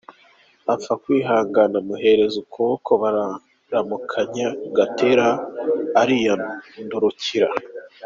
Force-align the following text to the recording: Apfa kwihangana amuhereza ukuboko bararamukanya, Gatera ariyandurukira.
Apfa 0.73 0.93
kwihangana 1.01 1.75
amuhereza 1.81 2.35
ukuboko 2.43 2.91
bararamukanya, 3.01 4.47
Gatera 4.77 5.27
ariyandurukira. 6.01 7.49